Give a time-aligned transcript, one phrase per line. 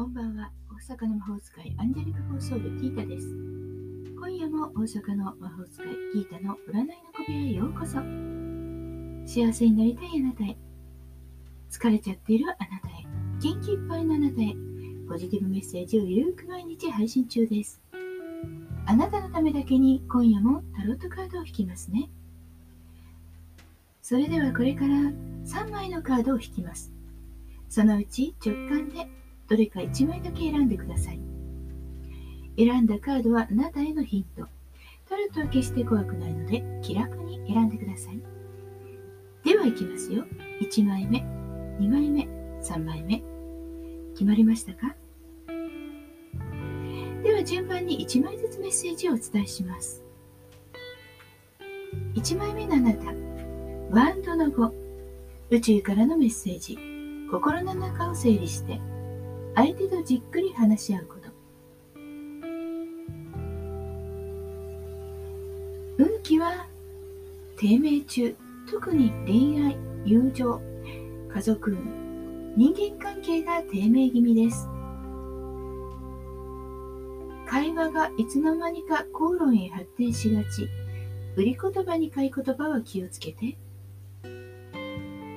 [0.00, 0.50] こんばんは
[0.88, 3.26] 大阪の魔法使いアンジェリカ放送部ギータです。
[4.16, 7.98] 今夜も大阪の魔法使いギータの占いの小部屋へようこそ。
[9.26, 10.56] 幸せになりたいあなたへ。
[11.70, 13.04] 疲れちゃっているあなたへ。
[13.42, 14.54] 元気いっぱいのあなたへ。
[15.06, 17.82] ポジティブメッセージをゆるく毎日配信中です。
[18.86, 22.08] あなたのためだけに今夜もタロットカードを引きますね。
[24.00, 24.94] それではこれから
[25.44, 26.90] 3枚のカードを引きます。
[27.68, 29.06] そのうち直感で
[29.50, 31.20] どれか1枚だけ選んでください。
[32.56, 34.46] 選んだカードはあなたへのヒント。
[35.08, 38.22] タロットは決して怖くないので気楽に選んでください。
[39.44, 40.24] では行きますよ。
[40.60, 41.18] 1枚目、
[41.80, 42.28] 2枚目、
[42.62, 43.24] 3枚目。
[44.12, 44.94] 決まりましたか？
[47.24, 50.04] では順番に1枚ずつメッセージをお伝えします。
[52.14, 53.06] 1枚目のあなた、
[53.90, 54.72] ワンドの5、
[55.50, 56.78] 宇宙からのメッセージ。
[57.32, 58.80] 心の中を整理して
[59.54, 61.30] 相手とじっくり話し合うこと。
[65.98, 66.66] 運気は
[67.56, 68.34] 低迷中
[68.70, 70.60] 特に恋愛友情
[71.34, 74.68] 家族運人間関係が低迷気味です。
[77.46, 80.68] 会話がいつの間にか口論へ発展しがち。
[81.36, 83.56] 売り言葉に買い言葉は気をつけて。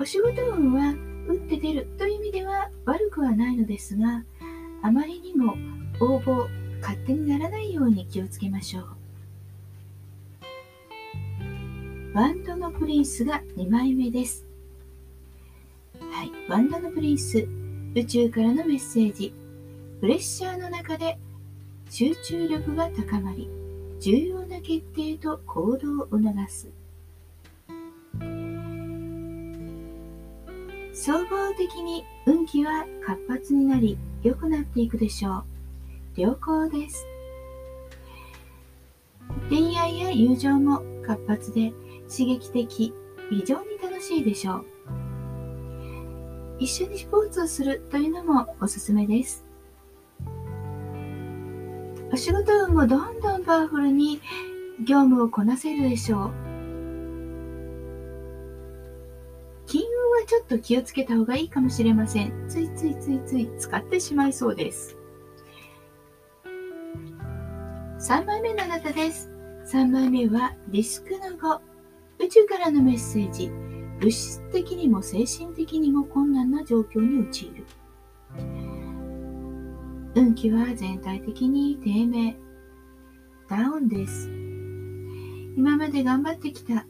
[0.00, 0.94] お仕事運は
[1.28, 4.24] 打って出るという意味では悪くはないのですが、
[4.82, 5.54] あまりにも
[6.00, 6.46] 応募、
[6.80, 8.86] 勝手にならないように気をつけましょう。
[12.14, 14.46] ワンドのプリンスが2枚目です。
[16.00, 17.46] はい、ワンドのプリンス、
[17.94, 19.34] 宇宙からのメッセージ。
[20.00, 21.18] プレッシャーの中で
[21.90, 23.48] 集中力が高まり、
[24.00, 26.70] 重要な決定と行動を促す。
[30.98, 35.44] 総合的に運気は活発になり良くなっていくでしょ
[36.16, 36.20] う。
[36.20, 37.06] 良好です。
[39.50, 41.74] 恋愛や友情も活発で
[42.10, 42.94] 刺激的、
[43.28, 44.64] 非常に楽しいでしょう。
[46.60, 49.44] 一緒にスポーツをするというのもおすすめです。
[52.10, 54.22] お仕事運もどんどんパワフルに
[54.80, 56.45] 業務をこなせるでしょう。
[60.26, 62.46] ちょっと気をつけた方がいいかもしれません。
[62.48, 64.96] ついついついつい使ってしまいそうです。
[68.00, 69.30] 3枚目のあなたです。
[69.72, 71.60] 3枚目はリスクの5。
[72.24, 73.50] 宇宙からのメッセージ。
[74.00, 77.64] 物質的にも精神的にも困難な状況に陥る。
[80.14, 82.36] 運気は全体的に低迷。
[83.48, 84.28] ダウンです。
[85.56, 86.86] 今まで頑張ってきた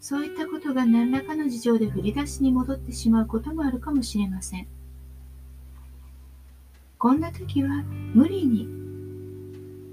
[0.00, 4.66] そういったことが何らかの事情で振り出しに戻ってしまうこともあるかもしれません。
[6.98, 8.68] こんな時は無理に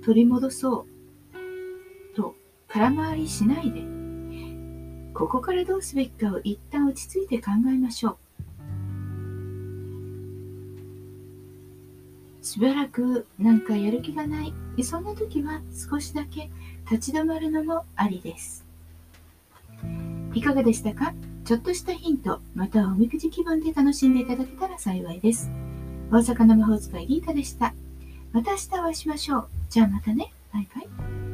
[0.04, 0.88] 取り戻そ
[2.14, 2.36] うと
[2.68, 3.82] 空回りしないで、
[5.14, 8.18] ここからどうすべきかを一旦落ち着いて考えましょう。
[12.46, 16.50] しばらくなんかやる気がない、そんな時は少しだけ
[16.90, 18.65] 立ち止まるのもありです。
[20.36, 21.14] いかがでしたか？
[21.46, 25.50] ちょっとしたヒント、またはおみくじ気分で楽しんでいただけたら幸いです。
[26.12, 27.74] 大阪の魔法使いギータでした。
[28.34, 29.48] また明日お会いしましょう。
[29.70, 30.34] じゃあまたね。
[30.54, 31.25] バイバイ。